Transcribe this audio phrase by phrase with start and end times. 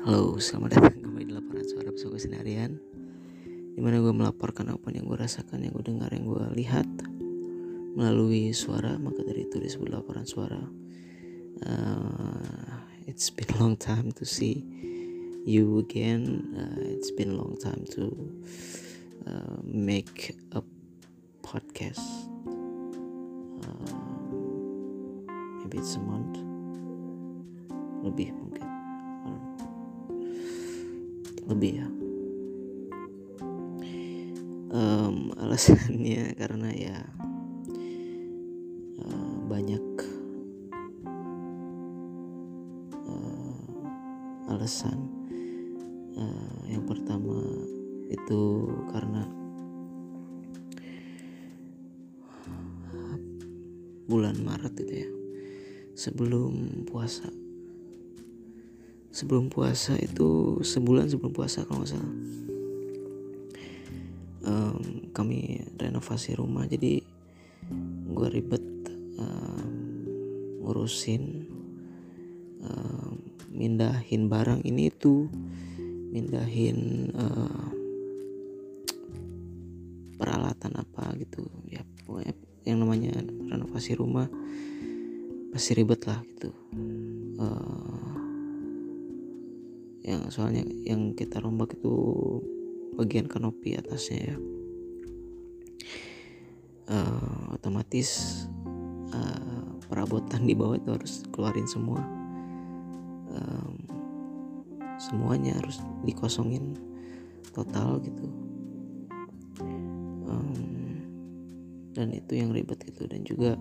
[0.00, 2.72] Halo, selamat datang kembali di laporan suara pesuka Senarian
[3.76, 6.88] Di mana gue melaporkan apa yang gue rasakan, yang gue dengar, yang gue lihat
[7.92, 10.56] Melalui suara, maka dari itu disebut laporan suara.
[11.60, 14.64] Uh, It's been long time to see
[15.44, 16.48] you again.
[16.56, 18.08] Uh, It's been long time to
[19.28, 20.64] uh, make a
[21.44, 22.00] podcast.
[23.68, 24.00] Uh,
[25.60, 26.40] Maybe it's a month.
[28.00, 28.69] Lebih mungkin
[31.50, 31.88] lebih ya.
[34.70, 36.98] Um, alasannya karena ya
[39.02, 39.86] uh, banyak
[42.94, 44.98] uh, alasan.
[46.14, 47.42] Uh, yang pertama
[48.10, 48.42] itu
[48.94, 49.26] karena
[54.06, 55.10] bulan Maret itu ya.
[55.98, 57.39] Sebelum puasa
[59.20, 62.14] sebelum puasa itu sebulan sebelum puasa kalau nggak salah.
[64.40, 67.04] Um, kami renovasi rumah jadi
[68.08, 68.64] gue ribet
[69.20, 69.68] um,
[70.64, 71.44] ngurusin
[72.64, 73.20] um,
[73.52, 75.28] mindahin barang ini itu
[76.08, 77.68] mindahin uh,
[80.16, 81.44] peralatan apa gitu.
[81.68, 81.84] Ya
[82.64, 84.32] yang namanya renovasi rumah
[85.52, 86.56] pasti ribet lah gitu.
[87.36, 87.79] Uh,
[90.10, 91.94] yang soalnya yang kita rombak itu
[92.98, 94.36] bagian kanopi atasnya ya.
[96.90, 98.42] Uh, otomatis
[99.14, 102.02] uh, perabotan di bawah itu harus keluarin semua.
[103.30, 103.78] Um,
[104.98, 106.74] semuanya harus dikosongin
[107.54, 108.26] total gitu.
[110.26, 110.98] Um,
[111.94, 113.06] dan itu yang ribet gitu.
[113.06, 113.54] Dan juga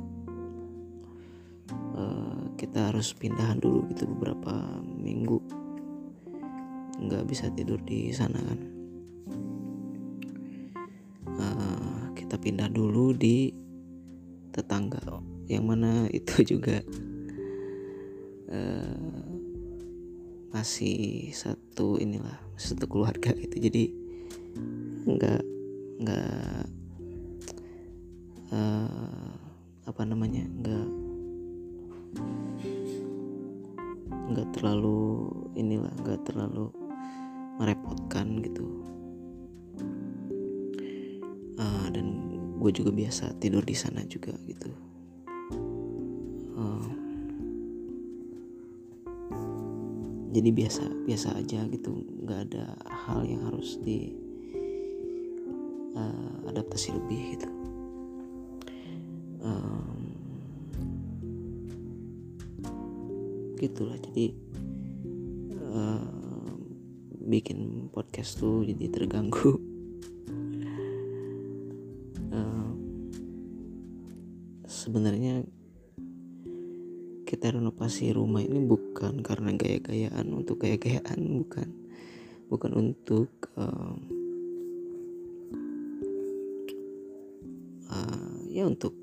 [1.93, 5.58] uh, kita harus pindahan dulu gitu beberapa minggu
[6.99, 8.59] nggak bisa tidur di sana kan.
[11.39, 13.55] Uh, kita pindah dulu di
[14.51, 14.99] tetangga
[15.49, 16.83] yang mana itu juga
[18.51, 19.29] uh,
[20.49, 23.83] masih satu inilah satu keluarga itu jadi
[25.05, 25.41] nggak
[26.03, 26.65] nggak
[28.51, 29.33] uh,
[29.85, 30.87] apa namanya nggak
[34.29, 36.69] nggak terlalu inilah nggak terlalu
[37.59, 38.65] merepotkan gitu.
[41.59, 44.71] Uh, dan gue juga biasa tidur di sana juga gitu.
[46.55, 46.89] Uh,
[50.31, 51.99] jadi biasa biasa aja gitu.
[52.23, 54.15] Nggak ada hal yang harus di
[55.99, 57.49] uh, adaptasi lebih gitu.
[63.59, 63.99] Gitulah.
[63.99, 64.31] Jadi
[67.29, 69.53] bikin podcast tuh jadi terganggu.
[72.29, 72.77] Uh,
[74.69, 75.41] sebenarnya
[77.25, 81.73] kita renovasi rumah ini bukan karena gaya-gayaan untuk gaya-gayaan bukan.
[82.53, 83.97] Bukan untuk uh,
[87.89, 88.93] uh, ya untuk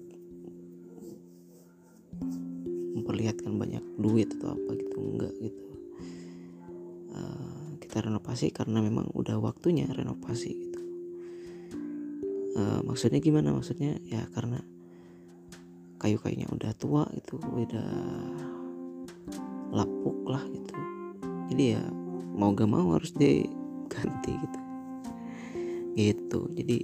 [2.95, 5.76] memperlihatkan banyak duit atau apa gitu enggak gitu
[7.97, 10.81] kita renovasi karena memang udah waktunya renovasi gitu.
[12.53, 13.57] Uh, maksudnya gimana?
[13.57, 14.61] Maksudnya ya karena
[15.97, 17.89] kayu-kayunya udah tua itu udah
[19.73, 20.77] lapuk lah gitu.
[21.49, 21.81] Jadi ya
[22.37, 24.61] mau gak mau harus diganti gitu.
[25.97, 26.41] Gitu.
[26.53, 26.79] Jadi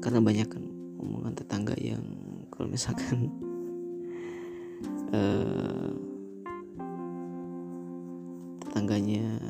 [0.00, 0.64] karena banyak kan
[0.96, 2.00] omongan tetangga yang
[2.48, 3.28] kalau misalkan
[5.12, 6.03] uh,
[8.84, 9.40] tetangganya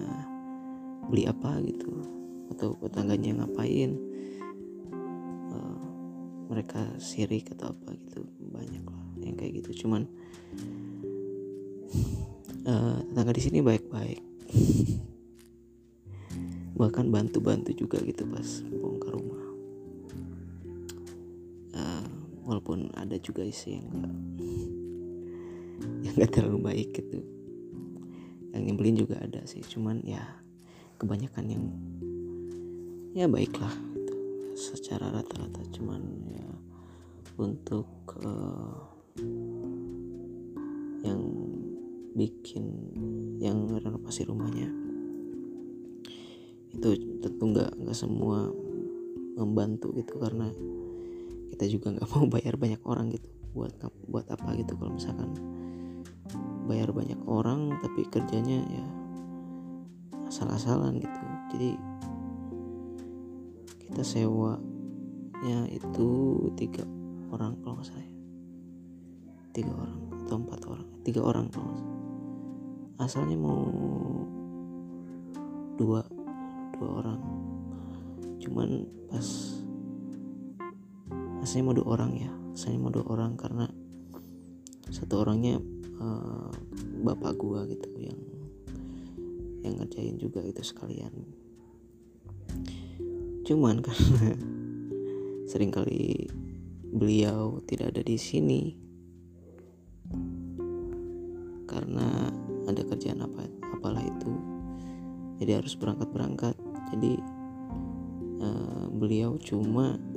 [1.10, 1.90] beli apa gitu
[2.54, 3.98] atau tetangganya ngapain
[5.50, 5.82] uh,
[6.46, 8.22] mereka sirik atau apa gitu
[8.54, 9.82] banyak lah yang kayak gitu.
[9.82, 10.06] Cuman
[12.62, 14.22] uh, tetangga di sini baik-baik.
[16.78, 19.44] Bahkan bantu-bantu juga gitu pas bongkar rumah.
[21.75, 22.06] Uh,
[22.46, 24.14] walaupun ada juga sih yang enggak
[26.06, 27.34] yang enggak terlalu baik gitu
[28.54, 30.22] yang nyebelin juga ada sih cuman ya
[30.96, 31.64] kebanyakan yang
[33.18, 34.14] ya baiklah gitu.
[34.54, 36.48] secara rata-rata cuman ya
[37.34, 37.90] untuk
[38.22, 38.78] uh,
[41.02, 41.20] yang
[42.14, 42.64] bikin
[43.42, 44.70] yang renovasi rumahnya
[46.74, 46.90] itu
[47.22, 48.50] tentu nggak nggak semua
[49.34, 50.50] membantu gitu karena
[51.54, 53.74] kita juga nggak mau bayar banyak orang gitu buat
[54.10, 55.30] buat apa gitu kalau misalkan
[56.64, 58.87] bayar banyak orang tapi kerjanya ya
[60.28, 61.20] asal-asalan gitu.
[61.55, 61.70] Jadi
[63.84, 66.08] kita sewanya itu
[66.56, 66.82] tiga
[67.31, 68.12] orang kalau nggak salah ya.
[69.55, 71.99] tiga orang atau empat orang tiga orang kalau nggak salah.
[73.05, 73.62] Asalnya mau
[75.76, 76.00] dua
[76.75, 77.20] dua orang.
[78.40, 78.69] Cuman
[79.12, 79.26] pas
[81.44, 82.32] asalnya mau dua orang ya.
[82.56, 83.66] Asalnya mau dua orang karena
[84.90, 85.58] satu orangnya
[86.00, 86.50] uh,
[87.05, 88.20] bapak gua gitu yang
[89.64, 91.12] yang ngerjain juga itu sekalian.
[93.44, 94.37] Cuman karena
[95.50, 96.29] sering kali
[96.94, 98.62] beliau tidak ada di sini
[101.67, 102.31] karena
[102.69, 103.44] ada kerjaan apa
[103.75, 104.32] apalah itu.
[105.43, 106.56] Jadi harus berangkat berangkat
[106.94, 107.19] jadi
[108.38, 110.13] uh, beliau cuma eh,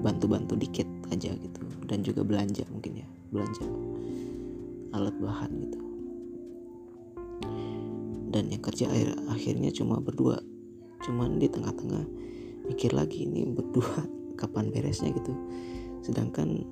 [0.00, 1.60] bantu-bantu dikit aja gitu.
[1.84, 3.64] Dan juga belanja mungkin ya belanja
[4.90, 5.78] alat bahan gitu.
[8.30, 10.38] Dan yang kerja akhir akhirnya cuma berdua.
[11.02, 12.04] Cuman di tengah-tengah
[12.70, 14.06] mikir lagi ini berdua
[14.40, 15.34] kapan beresnya gitu.
[16.02, 16.64] Sedangkan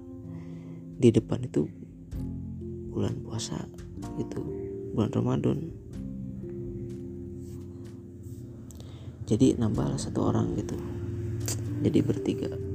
[0.99, 1.67] di depan itu
[2.91, 3.59] bulan puasa
[4.19, 4.41] itu
[4.95, 5.59] bulan Ramadan.
[9.29, 10.75] Jadi nambah satu orang gitu.
[11.85, 12.68] Jadi bertiga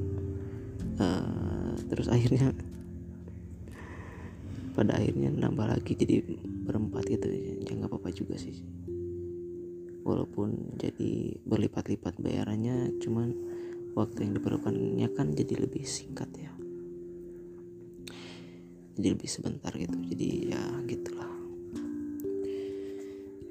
[0.98, 2.54] uh, terus akhirnya
[4.74, 6.26] pada akhirnya nambah lagi jadi
[6.66, 7.30] berempat gitu.
[7.30, 8.58] Ya nggak apa-apa juga sih.
[10.04, 13.32] Walaupun jadi berlipat-lipat bayarannya cuman
[13.94, 16.52] waktu yang diperlukannya kan jadi lebih singkat ya.
[18.98, 19.94] Jadi lebih sebentar gitu.
[19.94, 21.30] Jadi ya gitulah.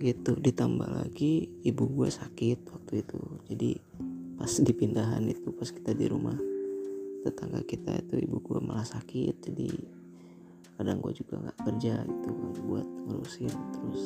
[0.03, 3.19] Gitu ditambah lagi ibu gue sakit waktu itu.
[3.47, 3.69] Jadi
[4.35, 6.35] pas dipindahan itu pas kita di rumah
[7.23, 9.39] tetangga kita itu ibu gue malah sakit.
[9.39, 9.71] Jadi
[10.75, 14.03] kadang gue juga nggak kerja gitu kan buat ngurusin terus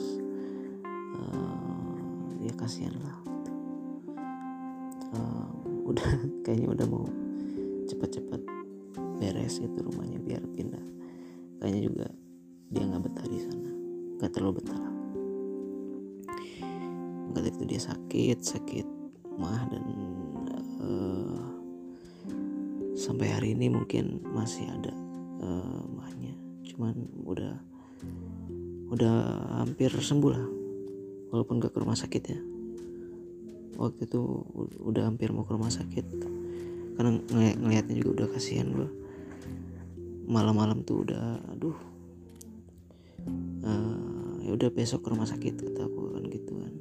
[1.17, 1.97] uh,
[2.45, 3.17] ya kasihan lah.
[5.17, 5.49] Uh,
[5.89, 6.07] udah
[6.45, 7.07] kayaknya udah mau
[7.89, 8.41] cepet-cepet
[9.17, 10.85] beres itu rumahnya biar pindah.
[11.57, 12.07] Kayaknya juga
[12.69, 13.71] dia nggak betah di sana.
[14.21, 14.95] Nggak terlalu betah lah.
[17.33, 18.87] Nggak itu dia sakit sakit
[19.37, 19.85] mah dan
[20.81, 21.56] uh,
[22.97, 24.93] sampai hari ini mungkin masih ada
[25.45, 25.87] uh,
[26.77, 26.93] cuman
[27.25, 27.57] udah
[28.93, 29.15] udah
[29.65, 30.45] hampir sembuh lah.
[31.33, 32.39] Walaupun gak ke rumah sakit ya.
[33.81, 34.21] Waktu itu
[34.85, 36.05] udah hampir mau ke rumah sakit.
[36.93, 38.89] Karena ng ngelihatnya juga udah kasihan gue
[40.29, 41.77] malam-malam tuh udah aduh.
[43.65, 46.73] Uh, ya udah besok ke rumah sakit kata aku kan gitu kan.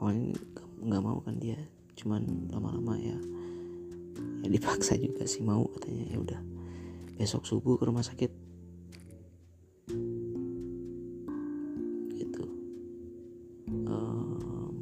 [0.00, 0.40] Awalnya
[0.88, 1.60] nggak mau kan dia.
[2.00, 3.20] Cuman lama-lama ya
[4.44, 6.04] ya dipaksa juga sih mau katanya.
[6.10, 6.40] Ya udah
[7.16, 8.30] besok subuh ke rumah sakit.
[12.14, 12.44] Gitu.
[13.86, 14.74] Um,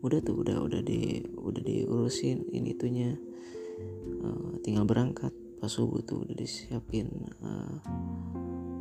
[0.00, 3.18] udah tuh udah udah di udah diurusin ini itunya.
[4.20, 7.08] Uh, tinggal berangkat pas subuh tuh udah disiapin
[7.40, 7.76] uh,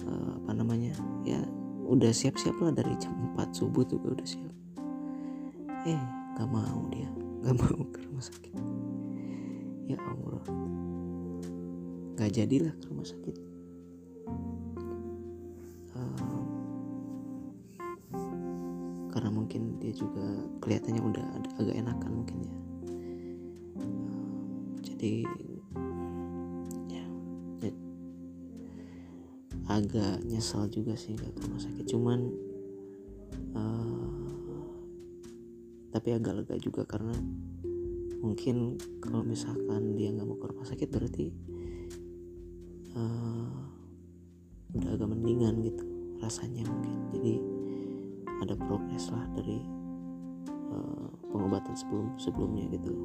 [0.03, 0.91] uh, apa namanya
[1.23, 1.39] ya
[1.87, 4.55] udah siap-siap lah dari jam 4 subuh tuh udah siap.
[5.87, 6.01] Eh
[6.35, 8.53] gak mau dia gak mau ke rumah sakit.
[9.87, 10.43] Ya Allah.
[12.19, 13.35] Nggak jadilah ke rumah sakit.
[15.95, 16.43] Um,
[19.09, 20.27] karena mungkin dia juga
[20.59, 21.25] kelihatannya udah
[21.63, 22.55] agak enakan mungkin ya.
[23.79, 25.23] Um, jadi
[26.91, 27.05] ya,
[27.63, 27.71] ya
[29.71, 31.85] agak nyesal juga sih nggak ke rumah sakit.
[31.87, 32.48] Cuman
[35.99, 37.11] tapi agak lega juga karena
[38.23, 41.27] mungkin kalau misalkan dia nggak mau ke rumah sakit berarti
[42.95, 43.51] uh,
[44.79, 45.83] udah agak mendingan gitu
[46.23, 46.95] rasanya mungkin.
[47.11, 47.33] Jadi
[48.39, 49.59] ada progres lah dari
[50.71, 52.95] uh, pengobatan sebelum sebelumnya gitu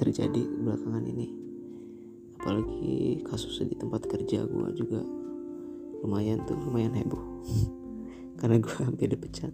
[0.00, 1.28] terjadi belakangan ini.
[2.40, 5.04] Apalagi kasusnya di tempat kerja gue juga
[6.00, 7.20] lumayan tuh lumayan heboh.
[8.40, 9.52] Karena gue hampir dipecat.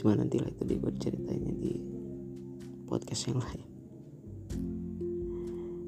[0.00, 1.74] Cuma nanti lah itu di gue ceritainnya di
[2.88, 3.68] podcast yang lain.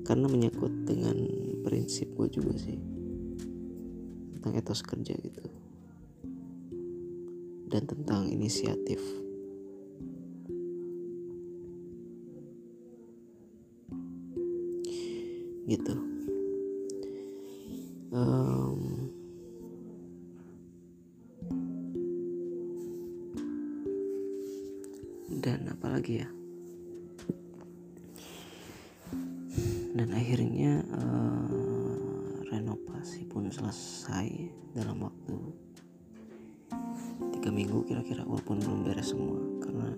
[0.05, 1.17] Karena menyangkut dengan
[1.65, 2.77] prinsip gue juga sih.
[4.37, 5.45] Tentang etos kerja gitu.
[7.67, 9.26] Dan tentang inisiatif
[15.67, 15.95] gitu.
[18.15, 19.11] Um,
[25.43, 26.29] dan apalagi ya?
[29.97, 34.29] Dan akhirnya uh, renovasi pun selesai
[34.77, 35.37] dalam waktu
[37.37, 39.41] tiga minggu kira-kira walaupun belum beres semua.
[39.61, 39.89] Karena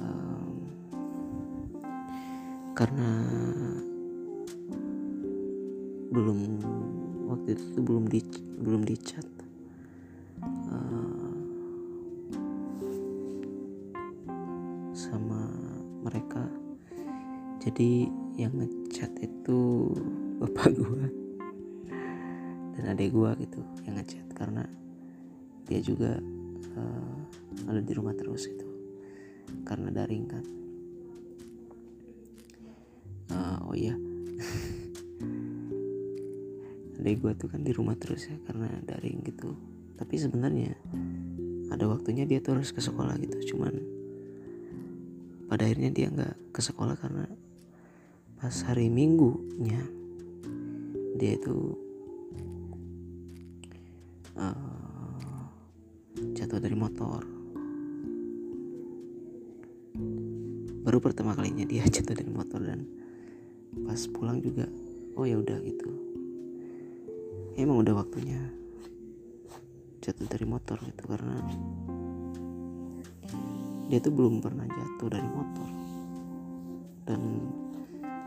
[0.00, 0.56] um,
[2.76, 3.10] karena
[6.14, 6.38] belum
[7.26, 8.22] waktu itu belum di
[8.62, 9.26] belum dicat
[10.70, 11.34] uh,
[14.94, 15.50] sama
[16.06, 16.46] mereka.
[17.58, 18.06] Jadi
[18.38, 19.90] yang ngechat itu
[20.38, 21.06] bapak gua
[22.78, 24.62] dan adik gua gitu yang ngechat karena
[25.66, 26.22] dia juga
[26.78, 27.18] uh,
[27.66, 28.68] ada di rumah terus itu
[29.66, 30.44] karena daring kan
[37.04, 39.52] adik gua tuh kan di rumah terus ya karena daring gitu.
[40.00, 40.72] Tapi sebenarnya
[41.68, 43.76] ada waktunya dia tuh harus ke sekolah gitu cuman
[45.52, 47.28] pada akhirnya dia nggak ke sekolah karena
[48.40, 49.84] pas hari minggunya
[51.20, 51.76] dia itu
[54.40, 55.20] uh,
[56.32, 57.20] jatuh dari motor.
[60.88, 62.88] Baru pertama kalinya dia jatuh dari motor dan
[63.84, 64.64] pas pulang juga
[65.20, 65.90] oh ya udah gitu
[67.54, 68.40] emang udah waktunya
[70.04, 71.40] jatuh dari motor gitu karena
[73.88, 75.68] dia tuh belum pernah jatuh dari motor.
[77.04, 77.20] Dan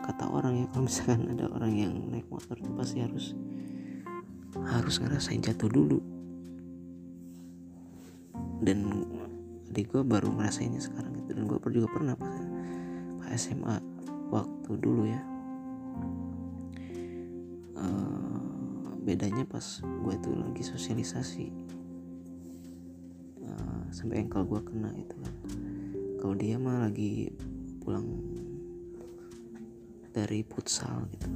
[0.05, 3.35] kata orang ya kalau misalkan ada orang yang naik motor itu pasti harus
[4.57, 5.99] harus ngerasain jatuh dulu.
[8.63, 9.05] Dan
[9.69, 12.33] adik gue baru ngerasainnya sekarang itu dan gue juga pernah pas,
[13.37, 13.77] SMA
[14.33, 15.21] waktu dulu ya.
[17.77, 18.26] Uh,
[19.07, 21.47] bedanya pas gue itu lagi sosialisasi.
[23.39, 25.35] Uh, sampai engkel gue kena itu kan.
[26.19, 27.31] Kalau dia mah lagi
[27.79, 28.03] pulang
[30.11, 31.31] dari futsal gitu.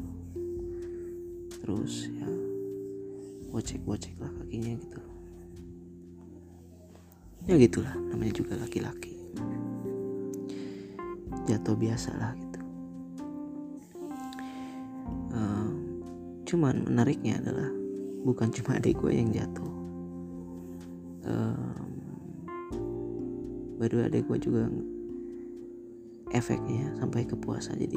[1.64, 2.28] Terus ya
[3.56, 5.00] bocek-bocek lah kakinya gitu.
[7.48, 9.16] Ya gitulah namanya juga laki-laki.
[11.48, 12.51] Jatuh biasa lah gitu
[16.52, 17.72] cuman menariknya adalah
[18.28, 19.72] bukan cuma adik gue yang jatuh.
[21.24, 21.88] Um,
[23.80, 24.68] baru adik gue juga
[26.36, 27.72] efeknya sampai ke puasa.
[27.72, 27.96] Jadi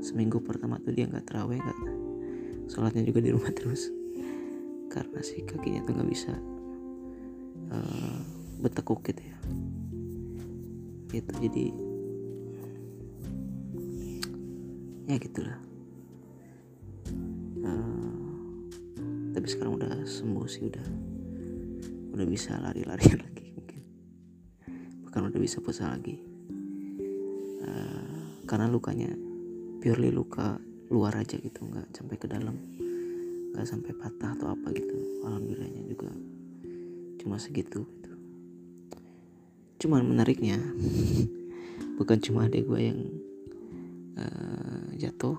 [0.00, 1.80] seminggu pertama tuh dia nggak terawih nggak
[2.72, 3.92] sholatnya juga di rumah terus.
[4.88, 6.32] Karena si kakinya tuh nggak bisa
[7.68, 8.18] uh,
[8.64, 9.36] betekuk gitu ya.
[11.12, 11.66] Gitu jadi
[15.10, 15.69] ya gitulah
[17.64, 18.20] uh,
[19.30, 20.86] tapi sekarang udah sembuh sih udah
[22.16, 23.80] udah bisa lari-lari lagi mungkin.
[25.06, 26.18] Bahkan udah bisa puasa lagi.
[27.60, 29.08] Uh, karena lukanya
[29.80, 30.58] purely luka
[30.90, 32.56] luar aja gitu nggak sampai ke dalam
[33.54, 35.24] nggak sampai patah atau apa gitu.
[35.24, 36.10] Alhamdulillahnya juga
[37.22, 38.12] cuma segitu gitu.
[39.80, 40.60] Cuman menariknya
[42.00, 43.00] bukan cuma adik gue yang
[44.16, 45.36] uh, jatuh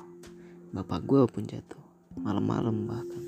[0.72, 1.81] bapak gue pun jatuh
[2.20, 3.24] malam-malam bahkan.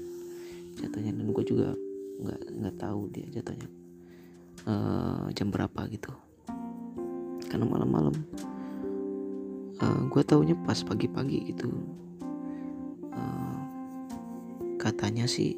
[0.79, 1.77] Jatuhnya dan gue juga
[2.23, 3.69] nggak nggak tahu dia jatuhnya
[4.67, 6.11] uh, jam berapa gitu.
[7.47, 8.15] Karena malam-malam
[9.77, 11.69] uh, eh, gue taunya pas pagi-pagi gitu.
[13.13, 13.59] Uh,
[14.81, 15.55] katanya sih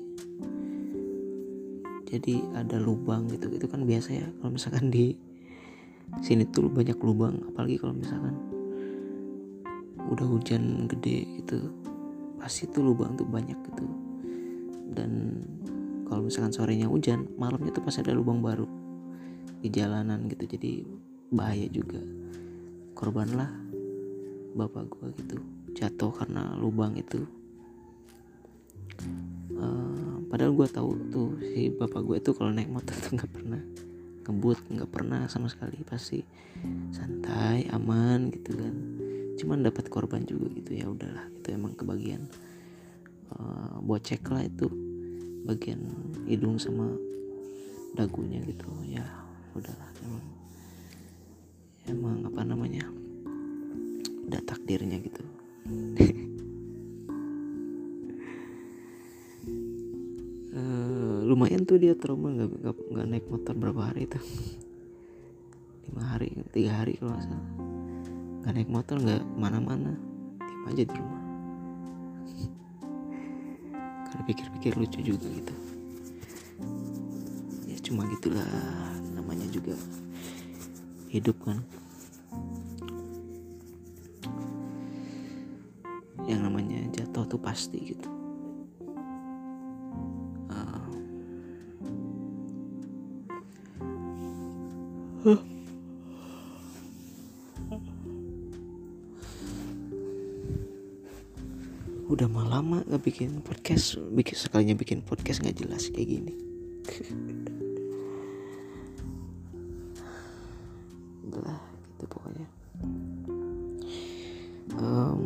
[2.05, 3.49] jadi ada lubang gitu.
[3.49, 5.15] Itu kan biasa ya kalau misalkan di
[6.21, 7.41] sini tuh banyak lubang.
[7.51, 8.35] Apalagi kalau misalkan
[10.05, 11.65] udah hujan gede gitu
[12.45, 13.89] pasti tuh lubang tuh banyak gitu.
[14.93, 15.41] Dan
[16.05, 18.69] kalau misalkan sorenya hujan malamnya tuh pasti ada lubang baru
[19.65, 20.45] di jalanan gitu.
[20.45, 20.85] Jadi
[21.33, 21.97] bahaya juga.
[22.93, 23.49] Korban lah
[24.53, 25.41] bapak gue gitu.
[25.73, 27.25] Jatuh karena lubang itu.
[29.57, 33.61] Uh, padahal gue tahu tuh si bapak gue itu kalau naik motor tuh nggak pernah
[34.21, 35.81] ngebut nggak pernah sama sekali.
[35.81, 36.21] Pasti
[36.93, 39.04] santai aman gitu kan
[39.35, 42.27] cuman dapat korban juga gitu ya udahlah itu emang kebagian
[43.35, 44.71] uh, bocek lah itu
[45.45, 45.83] bagian
[46.25, 46.89] hidung sama
[47.95, 49.05] dagunya gitu ya
[49.55, 50.25] udahlah emang
[51.85, 52.85] emang apa namanya
[54.25, 55.21] udah takdirnya gitu.
[60.49, 64.17] Uh, lumayan tuh dia trauma nggak nggak naik motor berapa hari itu?
[65.85, 67.74] Lima hari tiga hari kalau nggak salah
[68.45, 69.97] nggak naik motor nggak mana-mana
[70.37, 71.23] diam aja di rumah.
[74.05, 75.55] Karena pikir-pikir lucu juga gitu.
[77.65, 78.45] Ya cuma gitulah
[79.17, 79.73] namanya juga
[81.09, 81.57] hidup kan.
[86.29, 88.14] Yang namanya jatuh tuh pasti gitu
[102.65, 106.33] lama gak bikin podcast bikin sekalinya bikin podcast nggak jelas kayak gini.
[111.29, 112.47] Udah gitu pokoknya.
[114.81, 115.21] Um,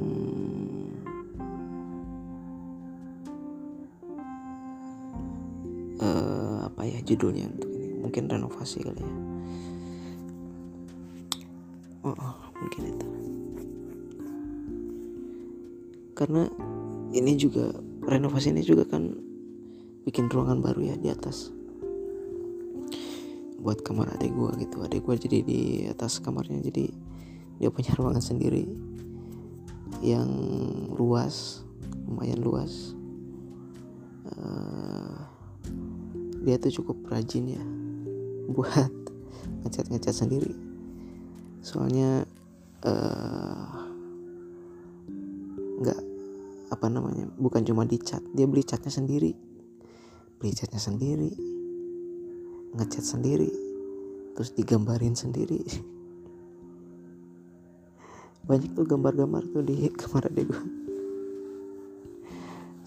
[6.04, 7.88] uh, apa ya judulnya untuk ini?
[8.04, 9.16] Mungkin renovasi kali ya.
[12.04, 13.08] Oh, oh mungkin itu.
[16.20, 16.52] Karena
[17.20, 17.76] ini juga
[18.08, 19.12] renovasi ini juga kan
[20.08, 21.52] bikin ruangan baru ya di atas.
[23.60, 24.80] Buat kamar adik gua gitu.
[24.80, 26.88] Adik gua jadi di atas kamarnya jadi
[27.60, 28.64] dia punya ruangan sendiri
[30.00, 30.32] yang
[30.96, 31.68] luas
[32.08, 32.96] lumayan luas.
[34.30, 35.20] Uh,
[36.42, 37.64] dia tuh cukup rajin ya
[38.50, 38.90] buat
[39.68, 40.56] ngecat ngecat sendiri.
[41.60, 42.24] Soalnya
[45.84, 46.09] nggak uh,
[46.70, 49.34] apa namanya bukan cuma dicat dia beli catnya sendiri.
[50.40, 51.32] Beli catnya sendiri
[52.70, 53.50] ngecat sendiri
[54.38, 55.66] terus digambarin sendiri.
[58.50, 60.64] Banyak tuh gambar-gambar tuh di kamar adek gue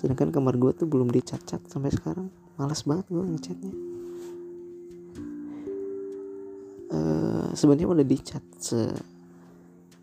[0.03, 2.27] sedangkan kamar gue tuh belum dicat-cat sampai sekarang.
[2.59, 3.93] Malas banget gue ngecatnya
[6.93, 8.81] uh, sebenarnya udah dicat se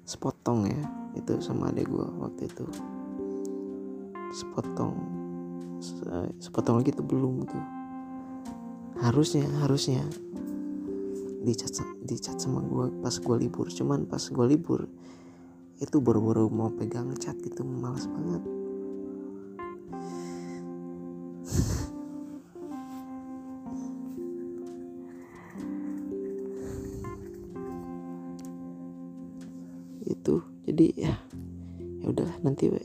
[0.03, 0.81] sepotong ya
[1.13, 2.65] itu sama adek gue waktu itu
[4.29, 4.93] sepotong
[6.37, 7.79] sepotong lagi tuh belum tuh
[8.99, 10.03] harusnya harusnya
[11.39, 11.71] dicat
[12.03, 13.71] dicat sama gue pas gue libur.
[13.71, 14.91] Cuman pas gue libur
[15.79, 18.43] itu baru-baru mau pegang cat gitu malas banget.
[30.19, 31.15] Itu jadi ya
[32.03, 32.83] ya udah nanti we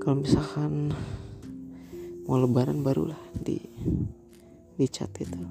[0.00, 0.96] kalau misalkan
[2.24, 3.60] mau lebaran barulah di
[4.80, 5.44] dicat itu.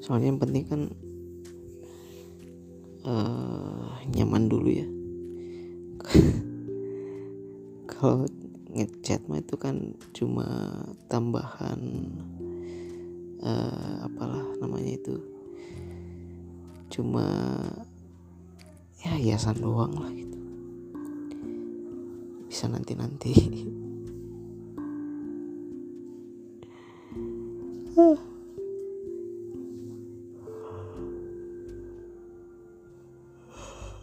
[0.00, 0.82] Soalnya yang penting kan
[3.04, 4.88] uh, nyaman dulu ya.
[7.92, 8.24] Kalau
[8.72, 10.48] ngecat mah itu kan cuma
[11.12, 12.08] tambahan
[13.44, 15.20] uh, apalah namanya itu.
[16.88, 17.28] Cuma
[19.04, 20.33] ya hiasan doang lah gitu
[22.54, 23.34] bisa nanti nanti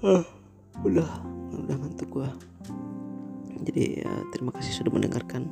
[0.03, 0.25] uh,
[0.83, 1.09] udah
[1.63, 2.27] udah ngantuk gua.
[3.63, 5.47] Jadi ya terima kasih sudah mendengarkan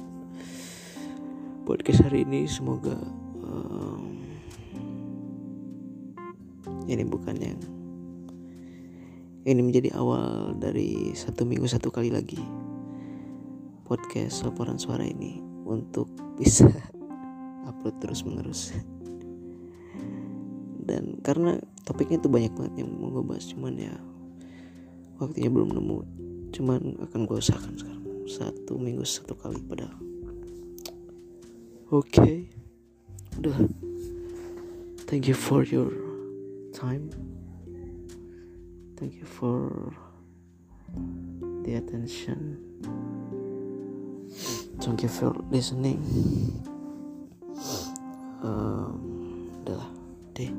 [1.63, 2.51] podcast hari ini.
[2.51, 2.99] Semoga
[3.39, 4.27] um,
[6.83, 7.63] ini bukan yang
[9.47, 12.58] ini menjadi awal dari satu minggu satu kali lagi
[13.89, 16.05] podcast laporan suara ini untuk
[16.37, 16.69] bisa
[17.67, 18.77] upload terus menerus
[20.85, 23.93] dan karena topiknya tuh banyak banget yang mau gue bahas cuman ya
[25.19, 25.97] waktunya belum nemu.
[26.55, 28.05] Cuman akan gue usahakan sekarang.
[28.25, 29.93] Satu minggu satu kali padahal.
[31.91, 32.09] Oke.
[32.09, 32.35] Okay.
[33.37, 33.55] udah.
[35.05, 35.91] Thank you for your
[36.71, 37.11] time.
[38.97, 39.71] Thank you for
[41.63, 42.59] the attention
[44.89, 46.01] thank you for listening.
[48.41, 48.97] Um,
[49.61, 49.85] udah
[50.33, 50.49] deh